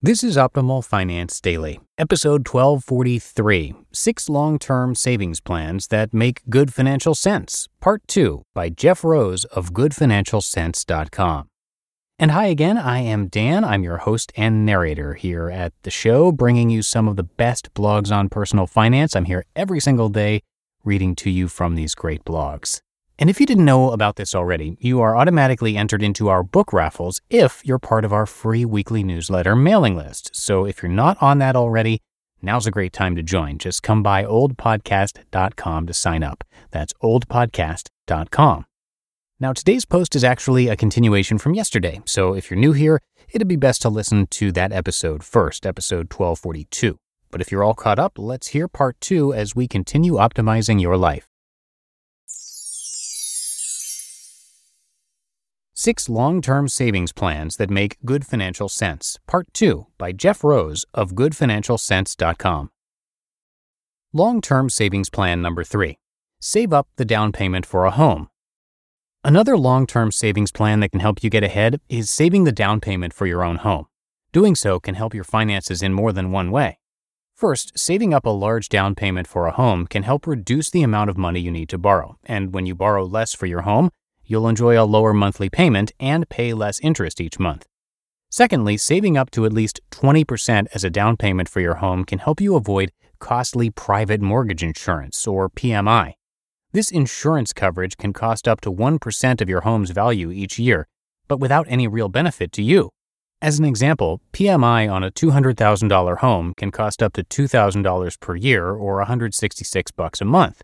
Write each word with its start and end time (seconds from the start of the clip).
This 0.00 0.22
is 0.22 0.36
Optimal 0.36 0.84
Finance 0.84 1.40
Daily, 1.40 1.80
episode 1.98 2.46
1243 2.46 3.74
Six 3.90 4.28
Long 4.28 4.56
Term 4.56 4.94
Savings 4.94 5.40
Plans 5.40 5.88
That 5.88 6.14
Make 6.14 6.48
Good 6.48 6.72
Financial 6.72 7.16
Sense, 7.16 7.66
Part 7.80 8.06
2 8.06 8.44
by 8.54 8.68
Jeff 8.68 9.02
Rose 9.02 9.44
of 9.46 9.72
GoodFinancialCents.com. 9.72 11.48
And 12.16 12.30
hi 12.30 12.46
again, 12.46 12.78
I 12.78 13.00
am 13.00 13.26
Dan. 13.26 13.64
I'm 13.64 13.82
your 13.82 13.96
host 13.96 14.32
and 14.36 14.64
narrator 14.64 15.14
here 15.14 15.50
at 15.50 15.72
the 15.82 15.90
show, 15.90 16.30
bringing 16.30 16.70
you 16.70 16.82
some 16.82 17.08
of 17.08 17.16
the 17.16 17.24
best 17.24 17.74
blogs 17.74 18.14
on 18.14 18.28
personal 18.28 18.68
finance. 18.68 19.16
I'm 19.16 19.24
here 19.24 19.46
every 19.56 19.80
single 19.80 20.10
day 20.10 20.42
reading 20.84 21.16
to 21.16 21.28
you 21.28 21.48
from 21.48 21.74
these 21.74 21.96
great 21.96 22.24
blogs. 22.24 22.82
And 23.18 23.28
if 23.28 23.40
you 23.40 23.46
didn't 23.46 23.64
know 23.64 23.90
about 23.90 24.14
this 24.14 24.32
already, 24.32 24.76
you 24.78 25.00
are 25.00 25.16
automatically 25.16 25.76
entered 25.76 26.04
into 26.04 26.28
our 26.28 26.44
book 26.44 26.72
raffles 26.72 27.20
if 27.28 27.62
you're 27.64 27.80
part 27.80 28.04
of 28.04 28.12
our 28.12 28.26
free 28.26 28.64
weekly 28.64 29.02
newsletter 29.02 29.56
mailing 29.56 29.96
list. 29.96 30.36
So 30.36 30.64
if 30.64 30.82
you're 30.82 30.92
not 30.92 31.20
on 31.20 31.38
that 31.38 31.56
already, 31.56 32.00
now's 32.40 32.66
a 32.66 32.70
great 32.70 32.92
time 32.92 33.16
to 33.16 33.22
join. 33.24 33.58
Just 33.58 33.82
come 33.82 34.04
by 34.04 34.22
oldpodcast.com 34.24 35.86
to 35.86 35.92
sign 35.92 36.22
up. 36.22 36.44
That's 36.70 36.92
oldpodcast.com. 37.02 38.64
Now, 39.40 39.52
today's 39.52 39.84
post 39.84 40.14
is 40.14 40.22
actually 40.24 40.68
a 40.68 40.76
continuation 40.76 41.38
from 41.38 41.54
yesterday. 41.54 42.00
So 42.04 42.34
if 42.34 42.50
you're 42.50 42.58
new 42.58 42.72
here, 42.72 43.00
it'd 43.30 43.48
be 43.48 43.56
best 43.56 43.82
to 43.82 43.88
listen 43.88 44.28
to 44.28 44.52
that 44.52 44.72
episode 44.72 45.24
first, 45.24 45.66
episode 45.66 46.12
1242. 46.12 46.98
But 47.30 47.40
if 47.40 47.50
you're 47.50 47.64
all 47.64 47.74
caught 47.74 47.98
up, 47.98 48.12
let's 48.16 48.48
hear 48.48 48.68
part 48.68 49.00
two 49.00 49.34
as 49.34 49.56
we 49.56 49.66
continue 49.66 50.14
optimizing 50.14 50.80
your 50.80 50.96
life. 50.96 51.28
Six 55.80 56.08
Long 56.08 56.42
Term 56.42 56.66
Savings 56.66 57.12
Plans 57.12 57.56
That 57.56 57.70
Make 57.70 57.98
Good 58.04 58.26
Financial 58.26 58.68
Sense, 58.68 59.16
Part 59.28 59.46
2 59.54 59.86
by 59.96 60.10
Jeff 60.10 60.42
Rose 60.42 60.84
of 60.92 61.12
GoodFinancialCents.com. 61.12 62.70
Long 64.12 64.40
Term 64.40 64.70
Savings 64.70 65.08
Plan 65.08 65.40
Number 65.40 65.62
3 65.62 65.96
Save 66.40 66.72
Up 66.72 66.88
the 66.96 67.04
Down 67.04 67.30
Payment 67.30 67.64
for 67.64 67.84
a 67.84 67.92
Home. 67.92 68.28
Another 69.22 69.56
long 69.56 69.86
term 69.86 70.10
savings 70.10 70.50
plan 70.50 70.80
that 70.80 70.88
can 70.88 70.98
help 70.98 71.22
you 71.22 71.30
get 71.30 71.44
ahead 71.44 71.80
is 71.88 72.10
saving 72.10 72.42
the 72.42 72.50
down 72.50 72.80
payment 72.80 73.14
for 73.14 73.28
your 73.28 73.44
own 73.44 73.58
home. 73.58 73.86
Doing 74.32 74.56
so 74.56 74.80
can 74.80 74.96
help 74.96 75.14
your 75.14 75.22
finances 75.22 75.80
in 75.80 75.92
more 75.92 76.12
than 76.12 76.32
one 76.32 76.50
way. 76.50 76.80
First, 77.36 77.78
saving 77.78 78.12
up 78.12 78.26
a 78.26 78.30
large 78.30 78.68
down 78.68 78.96
payment 78.96 79.28
for 79.28 79.46
a 79.46 79.52
home 79.52 79.86
can 79.86 80.02
help 80.02 80.26
reduce 80.26 80.70
the 80.70 80.82
amount 80.82 81.08
of 81.08 81.16
money 81.16 81.38
you 81.38 81.52
need 81.52 81.68
to 81.68 81.78
borrow, 81.78 82.18
and 82.24 82.52
when 82.52 82.66
you 82.66 82.74
borrow 82.74 83.04
less 83.04 83.32
for 83.32 83.46
your 83.46 83.60
home, 83.60 83.92
you'll 84.28 84.46
enjoy 84.46 84.80
a 84.80 84.86
lower 84.86 85.12
monthly 85.12 85.50
payment 85.50 85.90
and 85.98 86.28
pay 86.28 86.54
less 86.54 86.78
interest 86.78 87.20
each 87.20 87.40
month. 87.40 87.66
Secondly, 88.30 88.76
saving 88.76 89.16
up 89.16 89.30
to 89.32 89.44
at 89.44 89.52
least 89.52 89.80
20% 89.90 90.68
as 90.72 90.84
a 90.84 90.90
down 90.90 91.16
payment 91.16 91.48
for 91.48 91.60
your 91.60 91.76
home 91.76 92.04
can 92.04 92.20
help 92.20 92.40
you 92.40 92.54
avoid 92.54 92.92
costly 93.18 93.70
private 93.70 94.20
mortgage 94.20 94.62
insurance, 94.62 95.26
or 95.26 95.48
PMI. 95.48 96.12
This 96.72 96.90
insurance 96.90 97.52
coverage 97.52 97.96
can 97.96 98.12
cost 98.12 98.46
up 98.46 98.60
to 98.60 98.72
1% 98.72 99.40
of 99.40 99.48
your 99.48 99.62
home's 99.62 99.90
value 99.90 100.30
each 100.30 100.58
year, 100.58 100.86
but 101.26 101.40
without 101.40 101.66
any 101.68 101.88
real 101.88 102.08
benefit 102.08 102.52
to 102.52 102.62
you. 102.62 102.90
As 103.40 103.58
an 103.58 103.64
example, 103.64 104.20
PMI 104.32 104.92
on 104.92 105.04
a 105.04 105.10
$200,000 105.10 106.18
home 106.18 106.54
can 106.56 106.70
cost 106.70 107.02
up 107.02 107.12
to 107.14 107.22
$2,000 107.22 108.20
per 108.20 108.36
year 108.36 108.70
or 108.70 108.96
166 108.96 109.90
bucks 109.92 110.20
a 110.20 110.24
month. 110.24 110.60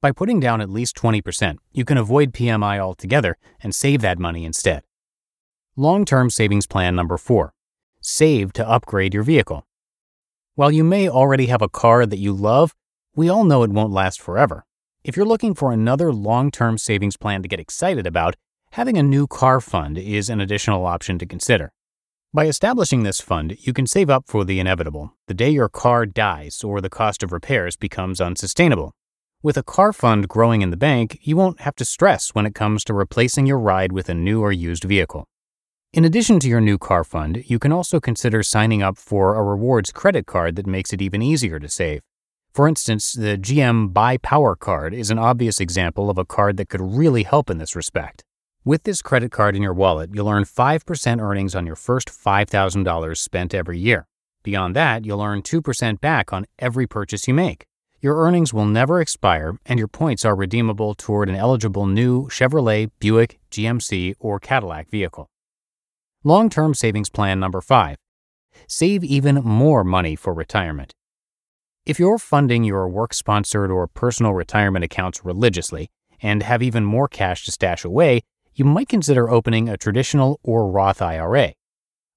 By 0.00 0.12
putting 0.12 0.38
down 0.38 0.60
at 0.60 0.70
least 0.70 0.94
20%, 0.94 1.58
you 1.72 1.84
can 1.84 1.98
avoid 1.98 2.32
PMI 2.32 2.78
altogether 2.78 3.36
and 3.60 3.74
save 3.74 4.00
that 4.02 4.18
money 4.18 4.44
instead. 4.44 4.84
Long 5.74 6.04
term 6.04 6.30
savings 6.30 6.66
plan 6.66 6.94
number 6.94 7.16
four 7.16 7.52
save 8.00 8.52
to 8.52 8.68
upgrade 8.68 9.12
your 9.12 9.24
vehicle. 9.24 9.66
While 10.54 10.70
you 10.70 10.84
may 10.84 11.08
already 11.08 11.46
have 11.46 11.62
a 11.62 11.68
car 11.68 12.06
that 12.06 12.18
you 12.18 12.32
love, 12.32 12.74
we 13.16 13.28
all 13.28 13.42
know 13.42 13.64
it 13.64 13.70
won't 13.70 13.92
last 13.92 14.20
forever. 14.20 14.64
If 15.02 15.16
you're 15.16 15.26
looking 15.26 15.54
for 15.54 15.72
another 15.72 16.12
long 16.12 16.52
term 16.52 16.78
savings 16.78 17.16
plan 17.16 17.42
to 17.42 17.48
get 17.48 17.58
excited 17.58 18.06
about, 18.06 18.36
having 18.72 18.96
a 18.98 19.02
new 19.02 19.26
car 19.26 19.60
fund 19.60 19.98
is 19.98 20.30
an 20.30 20.40
additional 20.40 20.86
option 20.86 21.18
to 21.18 21.26
consider. 21.26 21.72
By 22.32 22.46
establishing 22.46 23.02
this 23.02 23.20
fund, 23.20 23.56
you 23.58 23.72
can 23.72 23.86
save 23.86 24.10
up 24.10 24.24
for 24.28 24.44
the 24.44 24.60
inevitable, 24.60 25.14
the 25.26 25.34
day 25.34 25.50
your 25.50 25.68
car 25.68 26.06
dies 26.06 26.62
or 26.62 26.80
the 26.80 26.90
cost 26.90 27.24
of 27.24 27.32
repairs 27.32 27.76
becomes 27.76 28.20
unsustainable. 28.20 28.94
With 29.40 29.56
a 29.56 29.62
car 29.62 29.92
fund 29.92 30.26
growing 30.26 30.62
in 30.62 30.70
the 30.70 30.76
bank, 30.76 31.20
you 31.22 31.36
won't 31.36 31.60
have 31.60 31.76
to 31.76 31.84
stress 31.84 32.30
when 32.30 32.44
it 32.44 32.56
comes 32.56 32.82
to 32.82 32.92
replacing 32.92 33.46
your 33.46 33.60
ride 33.60 33.92
with 33.92 34.08
a 34.08 34.14
new 34.14 34.40
or 34.40 34.50
used 34.50 34.82
vehicle. 34.82 35.28
In 35.92 36.04
addition 36.04 36.40
to 36.40 36.48
your 36.48 36.60
new 36.60 36.76
car 36.76 37.04
fund, 37.04 37.44
you 37.46 37.60
can 37.60 37.70
also 37.70 38.00
consider 38.00 38.42
signing 38.42 38.82
up 38.82 38.98
for 38.98 39.36
a 39.36 39.44
rewards 39.44 39.92
credit 39.92 40.26
card 40.26 40.56
that 40.56 40.66
makes 40.66 40.92
it 40.92 41.00
even 41.00 41.22
easier 41.22 41.60
to 41.60 41.68
save. 41.68 42.00
For 42.52 42.66
instance, 42.66 43.12
the 43.12 43.38
GM 43.38 43.92
Buy 43.92 44.16
Power 44.16 44.56
card 44.56 44.92
is 44.92 45.08
an 45.08 45.20
obvious 45.20 45.60
example 45.60 46.10
of 46.10 46.18
a 46.18 46.24
card 46.24 46.56
that 46.56 46.68
could 46.68 46.82
really 46.82 47.22
help 47.22 47.48
in 47.48 47.58
this 47.58 47.76
respect. 47.76 48.24
With 48.64 48.82
this 48.82 49.02
credit 49.02 49.30
card 49.30 49.54
in 49.54 49.62
your 49.62 49.72
wallet, 49.72 50.10
you'll 50.12 50.28
earn 50.28 50.46
5% 50.46 51.20
earnings 51.20 51.54
on 51.54 51.64
your 51.64 51.76
first 51.76 52.08
$5,000 52.08 53.16
spent 53.16 53.54
every 53.54 53.78
year. 53.78 54.08
Beyond 54.42 54.74
that, 54.74 55.04
you'll 55.04 55.22
earn 55.22 55.42
2% 55.42 56.00
back 56.00 56.32
on 56.32 56.44
every 56.58 56.88
purchase 56.88 57.28
you 57.28 57.34
make. 57.34 57.66
Your 58.00 58.16
earnings 58.18 58.54
will 58.54 58.64
never 58.64 59.00
expire, 59.00 59.58
and 59.66 59.76
your 59.76 59.88
points 59.88 60.24
are 60.24 60.36
redeemable 60.36 60.94
toward 60.94 61.28
an 61.28 61.34
eligible 61.34 61.84
new 61.84 62.28
Chevrolet, 62.28 62.90
Buick, 63.00 63.40
GMC, 63.50 64.14
or 64.20 64.38
Cadillac 64.38 64.88
vehicle. 64.88 65.28
Long 66.22 66.48
term 66.48 66.74
savings 66.74 67.10
plan 67.10 67.40
number 67.40 67.60
five 67.60 67.96
save 68.66 69.02
even 69.04 69.36
more 69.36 69.84
money 69.84 70.14
for 70.16 70.32
retirement. 70.34 70.92
If 71.86 71.98
you're 71.98 72.18
funding 72.18 72.64
your 72.64 72.88
work 72.88 73.14
sponsored 73.14 73.70
or 73.70 73.86
personal 73.86 74.34
retirement 74.34 74.84
accounts 74.84 75.24
religiously 75.24 75.90
and 76.20 76.42
have 76.42 76.62
even 76.62 76.84
more 76.84 77.08
cash 77.08 77.44
to 77.44 77.52
stash 77.52 77.84
away, 77.84 78.22
you 78.54 78.64
might 78.64 78.88
consider 78.88 79.30
opening 79.30 79.68
a 79.68 79.76
traditional 79.76 80.38
or 80.42 80.70
Roth 80.70 81.00
IRA. 81.00 81.54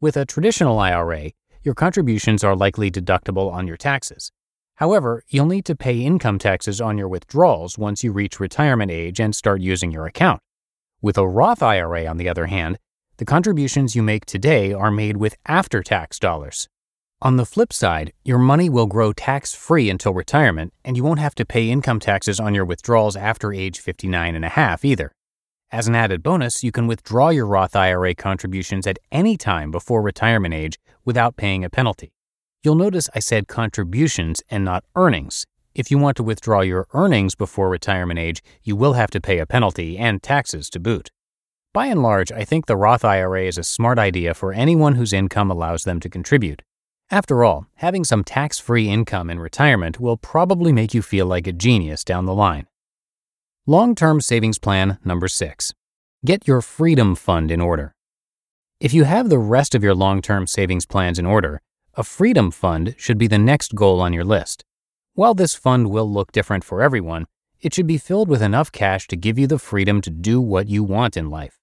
With 0.00 0.16
a 0.16 0.26
traditional 0.26 0.78
IRA, 0.78 1.32
your 1.62 1.74
contributions 1.74 2.44
are 2.44 2.54
likely 2.54 2.90
deductible 2.90 3.50
on 3.50 3.66
your 3.66 3.76
taxes. 3.76 4.30
However, 4.76 5.22
you'll 5.28 5.46
need 5.46 5.64
to 5.66 5.74
pay 5.74 6.00
income 6.00 6.38
taxes 6.38 6.80
on 6.80 6.98
your 6.98 7.08
withdrawals 7.08 7.78
once 7.78 8.04
you 8.04 8.12
reach 8.12 8.40
retirement 8.40 8.90
age 8.90 9.18
and 9.18 9.34
start 9.34 9.60
using 9.60 9.90
your 9.90 10.06
account. 10.06 10.40
With 11.00 11.16
a 11.16 11.26
Roth 11.26 11.62
IRA, 11.62 12.06
on 12.06 12.18
the 12.18 12.28
other 12.28 12.46
hand, 12.46 12.78
the 13.16 13.24
contributions 13.24 13.96
you 13.96 14.02
make 14.02 14.26
today 14.26 14.74
are 14.74 14.90
made 14.90 15.16
with 15.16 15.36
after 15.46 15.82
tax 15.82 16.18
dollars. 16.18 16.68
On 17.22 17.36
the 17.36 17.46
flip 17.46 17.72
side, 17.72 18.12
your 18.22 18.38
money 18.38 18.68
will 18.68 18.86
grow 18.86 19.14
tax 19.14 19.54
free 19.54 19.88
until 19.88 20.12
retirement, 20.12 20.74
and 20.84 20.98
you 20.98 21.02
won't 21.02 21.20
have 21.20 21.34
to 21.36 21.46
pay 21.46 21.70
income 21.70 21.98
taxes 21.98 22.38
on 22.38 22.54
your 22.54 22.66
withdrawals 22.66 23.16
after 23.16 23.54
age 23.54 23.80
59 23.80 24.34
and 24.34 24.44
a 24.44 24.50
half 24.50 24.84
either. 24.84 25.12
As 25.72 25.88
an 25.88 25.94
added 25.94 26.22
bonus, 26.22 26.62
you 26.62 26.70
can 26.70 26.86
withdraw 26.86 27.30
your 27.30 27.46
Roth 27.46 27.74
IRA 27.74 28.14
contributions 28.14 28.86
at 28.86 28.98
any 29.10 29.38
time 29.38 29.70
before 29.70 30.02
retirement 30.02 30.52
age 30.52 30.78
without 31.06 31.38
paying 31.38 31.64
a 31.64 31.70
penalty. 31.70 32.12
You'll 32.66 32.74
notice 32.74 33.08
I 33.14 33.20
said 33.20 33.46
contributions 33.46 34.42
and 34.50 34.64
not 34.64 34.82
earnings. 34.96 35.46
If 35.76 35.88
you 35.92 35.98
want 35.98 36.16
to 36.16 36.24
withdraw 36.24 36.62
your 36.62 36.88
earnings 36.94 37.36
before 37.36 37.68
retirement 37.68 38.18
age, 38.18 38.42
you 38.64 38.74
will 38.74 38.94
have 38.94 39.08
to 39.12 39.20
pay 39.20 39.38
a 39.38 39.46
penalty 39.46 39.96
and 39.96 40.20
taxes 40.20 40.68
to 40.70 40.80
boot. 40.80 41.12
By 41.72 41.86
and 41.86 42.02
large, 42.02 42.32
I 42.32 42.42
think 42.42 42.66
the 42.66 42.76
Roth 42.76 43.04
IRA 43.04 43.44
is 43.44 43.56
a 43.56 43.62
smart 43.62 44.00
idea 44.00 44.34
for 44.34 44.52
anyone 44.52 44.96
whose 44.96 45.12
income 45.12 45.48
allows 45.48 45.84
them 45.84 46.00
to 46.00 46.08
contribute. 46.08 46.62
After 47.08 47.44
all, 47.44 47.68
having 47.76 48.02
some 48.02 48.24
tax 48.24 48.58
free 48.58 48.90
income 48.90 49.30
in 49.30 49.38
retirement 49.38 50.00
will 50.00 50.16
probably 50.16 50.72
make 50.72 50.92
you 50.92 51.02
feel 51.02 51.26
like 51.26 51.46
a 51.46 51.52
genius 51.52 52.02
down 52.02 52.24
the 52.24 52.34
line. 52.34 52.66
Long 53.64 53.94
term 53.94 54.20
savings 54.20 54.58
plan 54.58 54.98
number 55.04 55.28
six 55.28 55.72
get 56.24 56.48
your 56.48 56.62
freedom 56.62 57.14
fund 57.14 57.52
in 57.52 57.60
order. 57.60 57.94
If 58.80 58.92
you 58.92 59.04
have 59.04 59.28
the 59.28 59.38
rest 59.38 59.76
of 59.76 59.84
your 59.84 59.94
long 59.94 60.20
term 60.20 60.48
savings 60.48 60.84
plans 60.84 61.20
in 61.20 61.26
order, 61.26 61.62
a 61.98 62.04
freedom 62.04 62.50
fund 62.50 62.94
should 62.98 63.16
be 63.16 63.26
the 63.26 63.38
next 63.38 63.74
goal 63.74 64.02
on 64.02 64.12
your 64.12 64.24
list. 64.24 64.64
While 65.14 65.34
this 65.34 65.54
fund 65.54 65.88
will 65.88 66.10
look 66.10 66.30
different 66.30 66.62
for 66.62 66.82
everyone, 66.82 67.24
it 67.62 67.72
should 67.72 67.86
be 67.86 67.96
filled 67.96 68.28
with 68.28 68.42
enough 68.42 68.70
cash 68.70 69.08
to 69.08 69.16
give 69.16 69.38
you 69.38 69.46
the 69.46 69.58
freedom 69.58 70.02
to 70.02 70.10
do 70.10 70.38
what 70.38 70.68
you 70.68 70.84
want 70.84 71.16
in 71.16 71.30
life. 71.30 71.58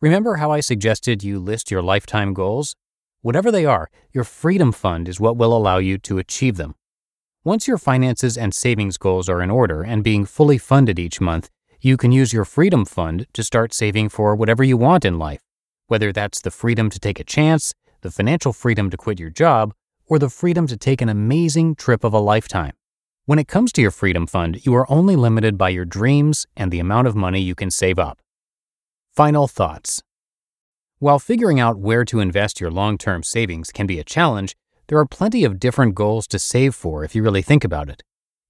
Remember 0.00 0.36
how 0.36 0.50
I 0.50 0.58
suggested 0.58 1.22
you 1.22 1.38
list 1.38 1.70
your 1.70 1.82
lifetime 1.82 2.34
goals? 2.34 2.74
Whatever 3.22 3.52
they 3.52 3.64
are, 3.64 3.90
your 4.12 4.24
freedom 4.24 4.72
fund 4.72 5.08
is 5.08 5.20
what 5.20 5.36
will 5.36 5.56
allow 5.56 5.78
you 5.78 5.98
to 5.98 6.18
achieve 6.18 6.56
them. 6.56 6.74
Once 7.44 7.68
your 7.68 7.78
finances 7.78 8.36
and 8.36 8.52
savings 8.52 8.96
goals 8.96 9.28
are 9.28 9.40
in 9.40 9.50
order 9.50 9.82
and 9.82 10.02
being 10.02 10.26
fully 10.26 10.58
funded 10.58 10.98
each 10.98 11.20
month, 11.20 11.48
you 11.80 11.96
can 11.96 12.10
use 12.10 12.32
your 12.32 12.44
freedom 12.44 12.84
fund 12.84 13.26
to 13.34 13.44
start 13.44 13.72
saving 13.72 14.08
for 14.08 14.34
whatever 14.34 14.64
you 14.64 14.76
want 14.76 15.04
in 15.04 15.16
life, 15.16 15.42
whether 15.86 16.12
that's 16.12 16.40
the 16.40 16.50
freedom 16.50 16.90
to 16.90 16.98
take 16.98 17.20
a 17.20 17.24
chance, 17.24 17.72
the 18.00 18.10
financial 18.10 18.52
freedom 18.52 18.90
to 18.90 18.96
quit 18.96 19.20
your 19.20 19.30
job, 19.30 19.74
or 20.06 20.18
the 20.18 20.28
freedom 20.28 20.66
to 20.66 20.76
take 20.76 21.00
an 21.00 21.08
amazing 21.08 21.74
trip 21.74 22.04
of 22.04 22.12
a 22.12 22.18
lifetime. 22.18 22.72
When 23.26 23.38
it 23.38 23.48
comes 23.48 23.70
to 23.72 23.82
your 23.82 23.90
freedom 23.90 24.26
fund, 24.26 24.66
you 24.66 24.74
are 24.74 24.90
only 24.90 25.14
limited 25.14 25.56
by 25.56 25.68
your 25.68 25.84
dreams 25.84 26.46
and 26.56 26.72
the 26.72 26.80
amount 26.80 27.06
of 27.06 27.14
money 27.14 27.40
you 27.40 27.54
can 27.54 27.70
save 27.70 27.98
up. 27.98 28.20
Final 29.14 29.46
thoughts. 29.46 30.02
While 30.98 31.18
figuring 31.18 31.60
out 31.60 31.78
where 31.78 32.04
to 32.04 32.20
invest 32.20 32.60
your 32.60 32.70
long 32.70 32.98
term 32.98 33.22
savings 33.22 33.70
can 33.70 33.86
be 33.86 33.98
a 33.98 34.04
challenge, 34.04 34.56
there 34.88 34.98
are 34.98 35.06
plenty 35.06 35.44
of 35.44 35.60
different 35.60 35.94
goals 35.94 36.26
to 36.26 36.38
save 36.38 36.74
for 36.74 37.04
if 37.04 37.14
you 37.14 37.22
really 37.22 37.42
think 37.42 37.62
about 37.62 37.88
it. 37.88 38.02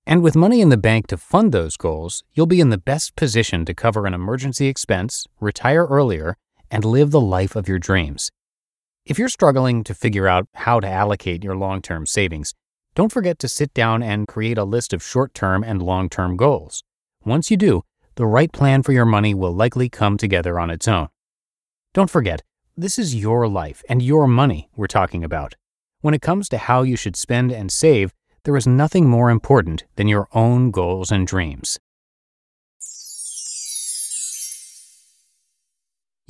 And 0.06 0.22
with 0.22 0.34
money 0.34 0.60
in 0.60 0.70
the 0.70 0.76
bank 0.76 1.06
to 1.08 1.16
fund 1.16 1.52
those 1.52 1.76
goals, 1.76 2.24
you'll 2.32 2.46
be 2.46 2.60
in 2.60 2.70
the 2.70 2.78
best 2.78 3.14
position 3.14 3.64
to 3.66 3.74
cover 3.74 4.06
an 4.06 4.14
emergency 4.14 4.66
expense, 4.66 5.26
retire 5.40 5.84
earlier, 5.84 6.36
and 6.70 6.84
live 6.84 7.10
the 7.10 7.20
life 7.20 7.54
of 7.54 7.68
your 7.68 7.78
dreams. 7.78 8.32
If 9.10 9.18
you're 9.18 9.28
struggling 9.28 9.82
to 9.82 9.92
figure 9.92 10.28
out 10.28 10.46
how 10.54 10.78
to 10.78 10.88
allocate 10.88 11.42
your 11.42 11.56
long 11.56 11.82
term 11.82 12.06
savings, 12.06 12.54
don't 12.94 13.10
forget 13.10 13.40
to 13.40 13.48
sit 13.48 13.74
down 13.74 14.04
and 14.04 14.28
create 14.28 14.56
a 14.56 14.62
list 14.62 14.92
of 14.92 15.02
short 15.02 15.34
term 15.34 15.64
and 15.64 15.82
long 15.82 16.08
term 16.08 16.36
goals. 16.36 16.84
Once 17.24 17.50
you 17.50 17.56
do, 17.56 17.82
the 18.14 18.24
right 18.24 18.52
plan 18.52 18.84
for 18.84 18.92
your 18.92 19.04
money 19.04 19.34
will 19.34 19.52
likely 19.52 19.88
come 19.88 20.16
together 20.16 20.60
on 20.60 20.70
its 20.70 20.86
own. 20.86 21.08
Don't 21.92 22.08
forget, 22.08 22.44
this 22.76 23.00
is 23.00 23.16
your 23.16 23.48
life 23.48 23.82
and 23.88 24.00
your 24.00 24.28
money 24.28 24.70
we're 24.76 24.86
talking 24.86 25.24
about. 25.24 25.56
When 26.02 26.14
it 26.14 26.22
comes 26.22 26.48
to 26.50 26.58
how 26.58 26.82
you 26.82 26.94
should 26.94 27.16
spend 27.16 27.50
and 27.50 27.72
save, 27.72 28.14
there 28.44 28.56
is 28.56 28.68
nothing 28.68 29.08
more 29.08 29.28
important 29.28 29.82
than 29.96 30.06
your 30.06 30.28
own 30.34 30.70
goals 30.70 31.10
and 31.10 31.26
dreams. 31.26 31.80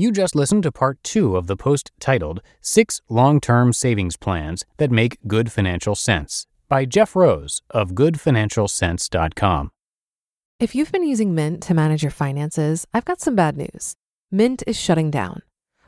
You 0.01 0.11
just 0.11 0.35
listened 0.35 0.63
to 0.63 0.73
part 0.73 0.99
two 1.03 1.37
of 1.37 1.47
the 1.47 1.59
post 1.59 1.93
titled 2.01 2.41
Six 2.63 3.03
Long 3.11 3.39
Term 3.39 3.75
Savings 3.75 4.17
Plans 4.17 4.65
That 4.79 4.91
Make 4.91 5.19
Good 5.27 5.53
Financial 5.53 5.95
Sense 5.95 6.47
by 6.71 6.87
Jeff 6.87 7.15
Rose 7.15 7.61
of 7.69 7.91
GoodFinancialCents.com. 7.91 9.71
If 10.59 10.75
you've 10.75 10.91
been 10.91 11.07
using 11.07 11.35
Mint 11.35 11.63
to 11.65 11.75
manage 11.75 12.03
your 12.03 12.13
finances, 12.13 12.87
I've 12.95 13.05
got 13.05 13.21
some 13.21 13.37
bad 13.37 13.59
news. 13.59 13.95
Mint 14.31 14.63
is 14.67 14.81
shutting 14.81 15.11
down. 15.11 15.43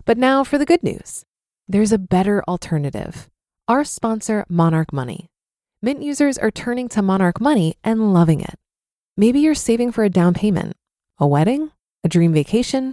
But 0.04 0.18
now 0.18 0.44
for 0.44 0.58
the 0.58 0.66
good 0.66 0.82
news 0.82 1.24
there's 1.66 1.92
a 1.92 1.96
better 1.96 2.44
alternative. 2.46 3.30
Our 3.66 3.82
sponsor, 3.82 4.44
Monarch 4.46 4.92
Money. 4.92 5.30
Mint 5.80 6.02
users 6.02 6.36
are 6.36 6.50
turning 6.50 6.90
to 6.90 7.00
Monarch 7.00 7.40
Money 7.40 7.76
and 7.82 8.12
loving 8.12 8.42
it. 8.42 8.58
Maybe 9.16 9.40
you're 9.40 9.54
saving 9.54 9.90
for 9.90 10.04
a 10.04 10.10
down 10.10 10.34
payment, 10.34 10.76
a 11.16 11.26
wedding, 11.26 11.70
a 12.04 12.10
dream 12.10 12.34
vacation, 12.34 12.92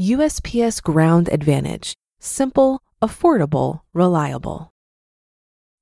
USPS 0.00 0.82
Ground 0.82 1.28
Advantage. 1.30 1.94
Simple, 2.18 2.82
affordable, 3.00 3.82
reliable. 3.92 4.72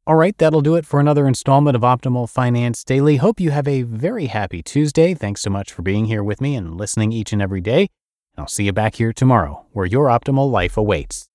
All 0.07 0.17
right, 0.17 0.37
that'll 0.37 0.61
do 0.61 0.75
it 0.75 0.85
for 0.85 1.01
another 1.01 1.27
installment 1.27 1.77
of 1.77 1.81
Optimal 1.81 2.29
Finance 2.29 2.85
Daily. 2.85 3.17
Hope 3.17 3.41
you 3.41 3.53
have 3.53 3.67
a 3.67 3.85
very 3.85 4.27
happy 4.27 4.63
Tuesday. 4.63 5.15
Thanks 5.15 5.41
so 5.41 5.49
much 5.49 5.73
for 5.73 5.81
being 5.81 6.05
here 6.05 6.23
with 6.23 6.43
me 6.43 6.57
and 6.57 6.77
listening 6.77 7.11
each 7.11 7.33
and 7.33 7.41
every 7.41 7.63
day. 7.63 7.89
And 8.37 8.43
I'll 8.43 8.49
see 8.49 8.65
you 8.65 8.73
back 8.75 8.97
here 8.97 9.15
tomorrow, 9.15 9.65
where 9.73 9.87
your 9.87 10.09
optimal 10.09 10.51
life 10.51 10.77
awaits. 10.77 11.31